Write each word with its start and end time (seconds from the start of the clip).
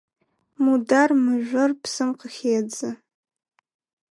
Мудар 0.63 1.09
мыжъор 1.23 1.71
псым 1.81 2.09
къыхедзы. 2.19 2.89